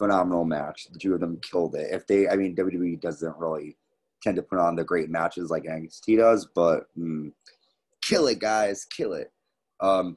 [0.00, 0.88] Phenomenal match.
[0.90, 1.92] The two of them killed it.
[1.92, 3.76] If they, I mean, WWE doesn't really
[4.22, 7.30] tend to put on the great matches like NXT does, but mm,
[8.02, 9.30] kill it, guys, kill it.
[9.80, 10.16] Um,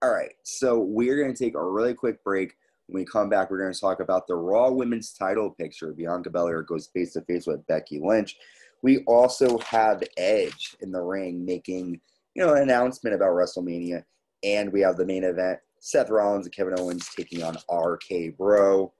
[0.00, 2.54] all right, so we're gonna take a really quick break.
[2.86, 5.92] When we come back, we're going to talk about the Raw Women's title picture.
[5.92, 8.34] Bianca Belair goes face to face with Becky Lynch.
[8.82, 12.00] We also have Edge in the ring making,
[12.34, 14.04] you know, an announcement about WrestleMania,
[14.42, 18.94] and we have the main event: Seth Rollins and Kevin Owens taking on RK Bro.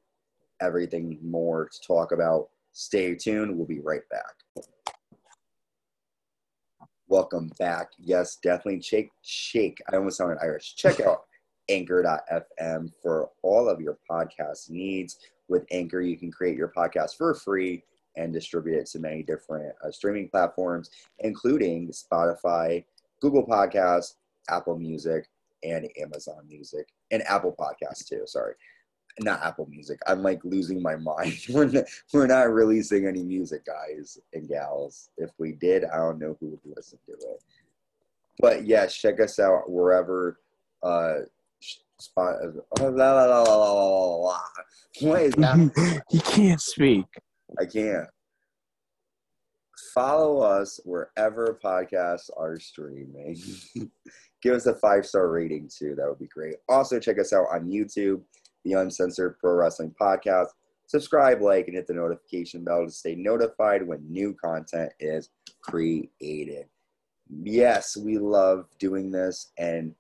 [0.61, 2.49] Everything more to talk about.
[2.73, 3.57] Stay tuned.
[3.57, 4.65] We'll be right back.
[7.09, 7.93] Welcome back.
[7.99, 9.81] Yes, definitely shake, shake.
[9.91, 10.75] I almost sounded Irish.
[10.77, 11.23] Check out
[11.69, 15.19] anchor.fm for all of your podcast needs.
[15.49, 17.83] With Anchor, you can create your podcast for free
[18.17, 20.91] and distribute it to many different uh, streaming platforms,
[21.21, 22.85] including Spotify,
[23.21, 24.15] Google Podcasts,
[24.51, 25.29] Apple Music,
[25.63, 28.23] and Amazon Music, and Apple Podcasts too.
[28.27, 28.55] Sorry.
[29.21, 29.99] Not Apple Music.
[30.07, 31.39] I'm like losing my mind.
[31.51, 35.11] We're not, we're not releasing any music, guys and gals.
[35.17, 37.43] If we did, I don't know who would listen to it.
[38.41, 40.41] But yeah, check us out wherever.
[40.83, 41.21] Uh,
[42.01, 42.37] spot.
[42.81, 44.41] Oh, la, la, la, la, la, la.
[45.01, 46.03] What is that?
[46.09, 47.07] he can't speak.
[47.59, 48.09] I can't.
[49.95, 53.41] Follow us wherever podcasts are streaming.
[54.43, 55.95] Give us a five star rating too.
[55.97, 56.57] That would be great.
[56.69, 58.21] Also, check us out on YouTube,
[58.69, 60.49] the Uncensored Pro Wrestling Podcast.
[60.87, 65.31] Subscribe, like, and hit the notification bell to stay notified when new content is
[65.63, 66.67] created.
[67.43, 69.95] Yes, we love doing this, and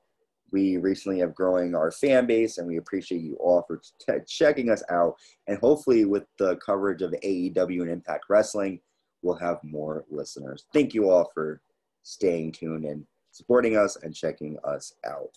[0.51, 4.71] we recently have growing our fan base, and we appreciate you all for t- checking
[4.71, 5.15] us out.
[5.47, 8.81] And hopefully, with the coverage of AEW and Impact Wrestling,
[9.23, 10.65] we'll have more listeners.
[10.73, 11.61] Thank you all for
[12.03, 15.29] staying tuned and supporting us and checking us out.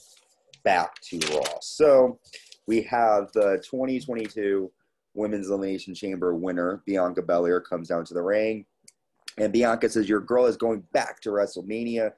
[0.64, 1.60] Back to Raw.
[1.62, 2.20] So
[2.68, 4.72] we have the 2022
[5.14, 8.66] Women's Elimination Chamber winner, Bianca Belair, comes down to the ring.
[9.38, 12.12] And Bianca says, Your girl is going back to WrestleMania.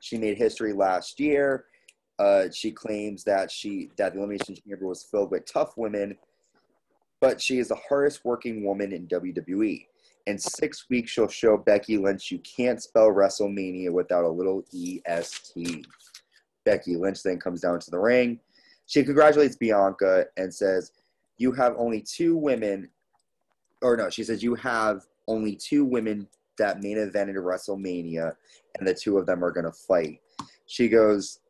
[0.00, 1.66] She made history last year.
[2.18, 6.16] Uh, she claims that she that the Elimination Chamber was filled with tough women,
[7.20, 9.86] but she is the hardest working woman in WWE.
[10.26, 15.86] In six weeks, she'll show Becky Lynch you can't spell WrestleMania without a little EST.
[16.64, 18.40] Becky Lynch then comes down to the ring.
[18.88, 20.92] She congratulates Bianca and says,
[21.36, 22.88] You have only two women,
[23.82, 28.32] or no, she says, You have only two women that main evented WrestleMania,
[28.78, 30.20] and the two of them are going to fight.
[30.66, 31.40] She goes,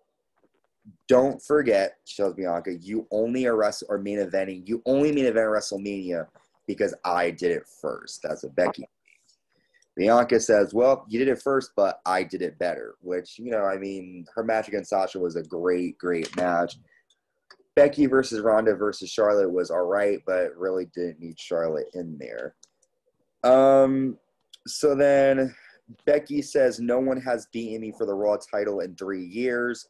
[1.07, 5.27] Don't forget, she tells Bianca, you only are, wrest- or main eventing, you only main
[5.27, 6.27] event WrestleMania
[6.67, 8.21] because I did it first.
[8.23, 8.85] That's what Becky
[9.99, 13.65] Bianca says, Well, you did it first, but I did it better, which, you know,
[13.65, 16.77] I mean, her match against Sasha was a great, great match.
[17.79, 22.57] Becky versus Ronda versus Charlotte was all right, but really didn't need Charlotte in there.
[23.45, 24.19] Um,
[24.67, 25.55] so then
[26.05, 29.87] Becky says, No one has beaten me for the Raw title in three years.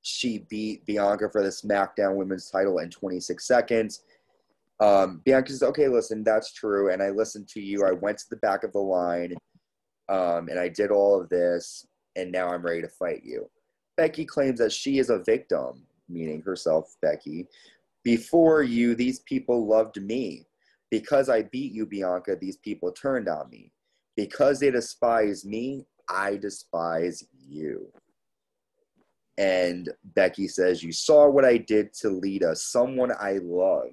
[0.00, 4.04] She beat Bianca for the SmackDown Women's title in 26 seconds.
[4.80, 6.90] Um, Bianca says, okay, listen, that's true.
[6.90, 7.84] And I listened to you.
[7.84, 9.34] I went to the back of the line
[10.08, 11.84] um, and I did all of this.
[12.16, 13.50] And now I'm ready to fight you.
[13.98, 17.46] Becky claims that she is a victim, meaning herself, Becky.
[18.04, 20.46] Before you, these people loved me.
[20.90, 23.72] Because I beat you, Bianca, these people turned on me.
[24.16, 27.92] Because they despise me, I despise you.
[29.36, 33.90] And Becky says, You saw what I did to Lita, someone I love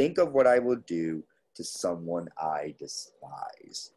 [0.00, 1.22] think of what I will do
[1.54, 3.92] to someone I despise.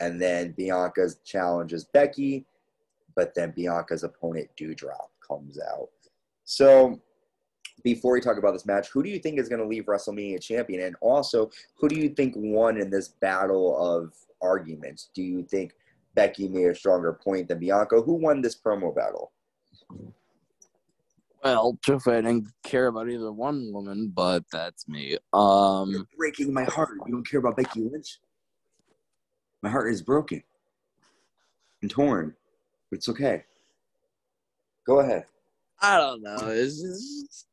[0.00, 2.46] And then Bianca challenges Becky,
[3.16, 5.88] but then Bianca's opponent Doudrop, comes out.
[6.44, 7.00] So
[7.82, 10.40] before we talk about this match, who do you think is going to leave WrestleMania
[10.40, 10.82] champion?
[10.82, 15.10] And also, who do you think won in this battle of arguments?
[15.14, 15.72] Do you think
[16.14, 18.00] Becky made a stronger point than Bianca?
[18.00, 19.32] Who won this promo battle?
[21.42, 25.18] Well, truthfully, I didn't care about either one woman, but that's me.
[25.34, 26.96] Um, You're breaking my heart.
[27.06, 28.18] You don't care about Becky Lynch.
[29.62, 30.42] My heart is broken
[31.82, 32.34] and torn,
[32.90, 33.44] but it's okay.
[34.86, 35.26] Go ahead.
[35.80, 36.36] I don't know.
[36.48, 37.46] It's just,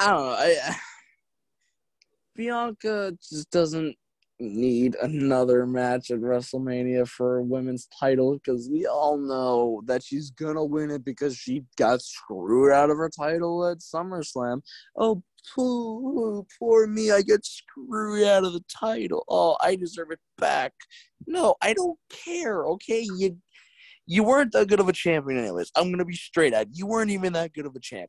[0.00, 0.36] I don't know.
[0.38, 0.76] I,
[2.36, 3.96] Bianca just doesn't
[4.38, 10.30] need another match at WrestleMania for a women's title because we all know that she's
[10.30, 14.60] gonna win it because she got screwed out of her title at SummerSlam.
[14.96, 15.22] Oh,
[15.54, 17.10] poor, poor me!
[17.10, 19.24] I get screwed out of the title.
[19.28, 20.74] Oh, I deserve it back.
[21.26, 22.66] No, I don't care.
[22.66, 23.38] Okay, you
[24.06, 25.70] you weren't that good of a champion, anyways.
[25.76, 26.86] I'm gonna be straight at you.
[26.86, 28.08] weren't even that good of a champion.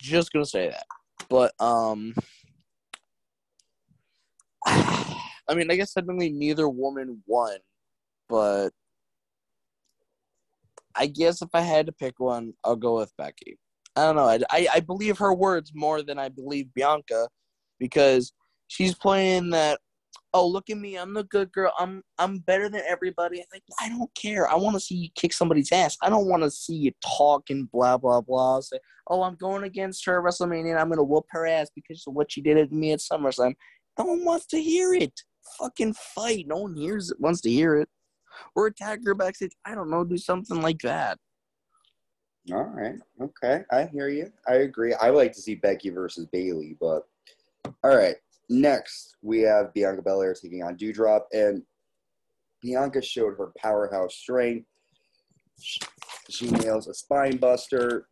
[0.00, 0.86] Just gonna say that.
[1.28, 2.14] But um.
[4.66, 7.58] I mean, I guess technically neither woman won,
[8.28, 8.70] but
[10.94, 13.58] I guess if I had to pick one, I'll go with Becky.
[13.96, 14.26] I don't know.
[14.26, 17.28] I, I, I believe her words more than I believe Bianca
[17.78, 18.32] because
[18.68, 19.80] she's playing that.
[20.32, 20.96] Oh, look at me!
[20.96, 21.72] I'm the good girl.
[21.78, 23.44] I'm I'm better than everybody.
[23.52, 24.48] Like I don't care.
[24.48, 25.96] I want to see you kick somebody's ass.
[26.02, 28.60] I don't want to see you talking blah blah blah.
[28.60, 28.78] Say,
[29.08, 30.70] oh, I'm going against her at WrestleMania.
[30.70, 33.54] and I'm gonna whoop her ass because of what she did to me at SummerSlam.
[33.98, 35.20] No one wants to hear it.
[35.58, 36.46] Fucking fight.
[36.46, 37.88] No one hears it, wants to hear it.
[38.54, 39.50] Or attack her backstage.
[39.64, 40.04] I don't know.
[40.04, 41.18] Do something like that.
[42.52, 42.94] All right.
[43.20, 43.64] Okay.
[43.72, 44.32] I hear you.
[44.48, 44.94] I agree.
[44.94, 47.02] I like to see Becky versus Bayley but
[47.82, 48.16] all right.
[48.50, 51.62] Next, we have Bianca Belair taking on Doudrop, and
[52.60, 54.66] Bianca showed her powerhouse strength.
[56.28, 58.08] She nails a spine buster.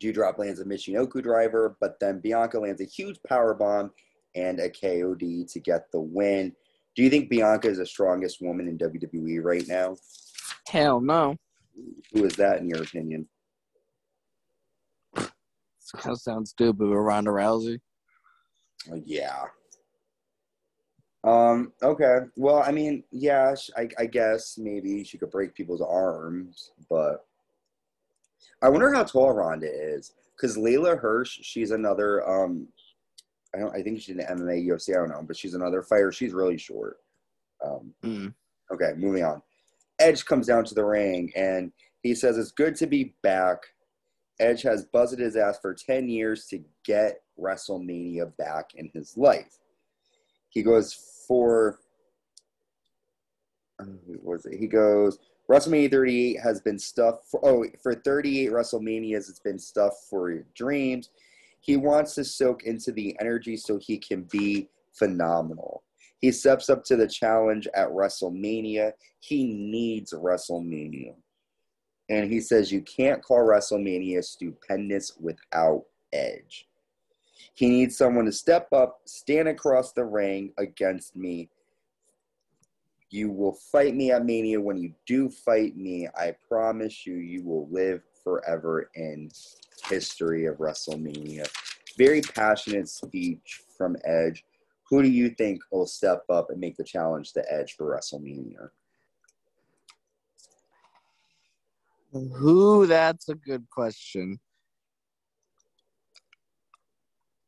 [0.00, 3.90] Doudrop lands a Michinoku driver, but then Bianca lands a huge power bomb
[4.36, 6.54] and a KOD to get the win.
[6.94, 9.96] Do you think Bianca is the strongest woman in WWE right now?
[10.68, 11.34] Hell no.
[12.12, 13.28] Who is that in your opinion?
[15.14, 17.80] That sounds stupid, but Ronda Rousey.
[19.04, 19.44] Yeah.
[21.24, 21.72] Um.
[21.82, 22.18] Okay.
[22.36, 23.54] Well, I mean, yeah.
[23.76, 27.26] I, I guess maybe she could break people's arms, but
[28.62, 30.12] I wonder how tall Ronda is.
[30.36, 32.28] Because Leyla Hirsch, she's another.
[32.28, 32.68] Um.
[33.54, 33.74] I don't.
[33.74, 34.90] I think she's an MMA, UFC.
[34.90, 36.12] I don't know, but she's another fighter.
[36.12, 36.98] She's really short.
[37.64, 37.92] Um.
[38.04, 38.34] Mm.
[38.72, 38.92] Okay.
[38.96, 39.42] Moving on.
[39.98, 41.72] Edge comes down to the ring and
[42.02, 43.58] he says it's good to be back.
[44.38, 49.58] Edge has buzzed his ass for 10 years to get WrestleMania back in his life.
[50.48, 50.92] He goes
[51.26, 51.78] for,
[53.78, 54.58] um, what was it?
[54.58, 55.18] He goes,
[55.50, 61.10] WrestleMania 38 has been stuffed for, oh, for 38 WrestleManias, it's been stuffed for dreams.
[61.60, 65.82] He wants to soak into the energy so he can be phenomenal.
[66.18, 68.92] He steps up to the challenge at WrestleMania.
[69.20, 71.14] He needs WrestleMania.
[72.08, 76.66] And he says, You can't call WrestleMania stupendous without Edge.
[77.54, 81.48] He needs someone to step up, stand across the ring against me.
[83.10, 84.60] You will fight me at Mania.
[84.60, 89.30] When you do fight me, I promise you, you will live forever in
[89.88, 91.48] history of WrestleMania.
[91.96, 94.44] Very passionate speech from Edge.
[94.90, 98.68] Who do you think will step up and make the challenge to Edge for WrestleMania?
[102.12, 102.86] Who?
[102.86, 104.38] That's a good question.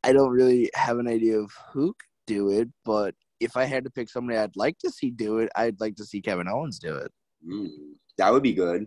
[0.09, 3.84] I don't really have an idea of who could do it, but if I had
[3.84, 6.78] to pick somebody I'd like to see do it, I'd like to see Kevin Owens
[6.78, 7.12] do it.
[7.46, 7.68] Mm,
[8.16, 8.86] that would be good.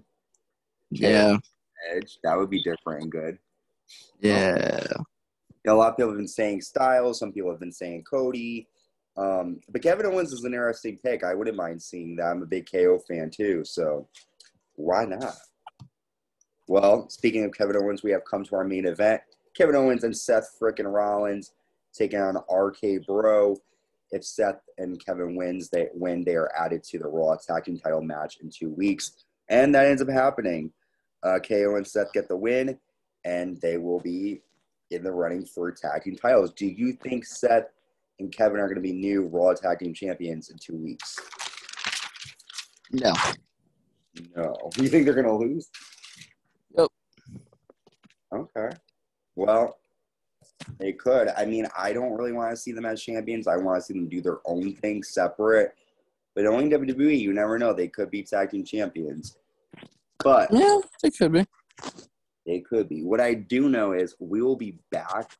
[0.90, 1.38] Yeah.
[1.94, 2.18] Edge.
[2.24, 3.38] That would be different and good.
[4.20, 4.84] Yeah.
[5.68, 7.20] a lot of people have been saying Styles.
[7.20, 8.68] Some people have been saying Cody.
[9.16, 11.24] Um, but Kevin Owens is an interesting pick.
[11.24, 12.32] I wouldn't mind seeing that.
[12.32, 14.08] I'm a big KO fan too, so
[14.74, 15.36] why not?
[16.68, 19.22] Well, speaking of Kevin Owens, we have come to our main event.
[19.56, 21.54] Kevin Owens and Seth frickin' Rollins
[21.94, 23.58] taking on RK Bro.
[24.12, 26.24] If Seth and Kevin wins, they win.
[26.24, 29.86] They are added to the Raw Tag Team Title match in two weeks, and that
[29.86, 30.72] ends up happening.
[31.24, 32.78] Uh, KO and Seth get the win,
[33.24, 34.42] and they will be
[34.90, 36.52] in the running for tag team titles.
[36.52, 37.68] Do you think Seth
[38.20, 41.18] and Kevin are going to be new Raw Tag Team champions in two weeks?
[42.92, 43.14] No.
[44.36, 44.56] No.
[44.78, 45.70] You think they're going to lose?
[46.78, 46.88] Yep.
[48.34, 48.70] Okay.
[49.36, 49.78] Well,
[50.80, 51.30] they could.
[51.38, 53.48] I mean, I don't really want to see them as champions.
[53.48, 55.76] I want to see them do their own thing separate.
[56.36, 57.74] But only WWE, you never know.
[57.74, 59.38] They could be tag team champions.
[60.24, 61.46] But Yeah, it could be.
[62.46, 63.04] They could be.
[63.04, 65.38] What I do know is we will be back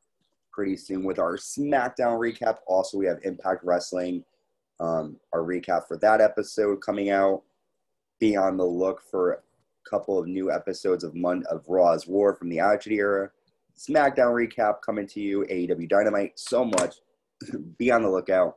[0.52, 2.58] pretty soon with our SmackDown recap.
[2.66, 4.24] Also, we have Impact Wrestling,
[4.80, 7.42] um, our recap for that episode coming out.
[8.20, 9.38] Be on the look for a
[9.88, 13.30] couple of new episodes of Mon- of Raw's War from the Attitude Era.
[13.78, 15.46] SmackDown recap coming to you.
[15.50, 16.38] AEW Dynamite.
[16.38, 16.96] So much.
[17.78, 18.56] be on the lookout.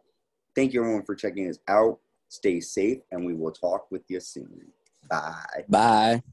[0.55, 1.99] Thank you everyone for checking us out.
[2.29, 4.71] Stay safe, and we will talk with you soon.
[5.09, 5.63] Bye.
[5.69, 6.23] Bye.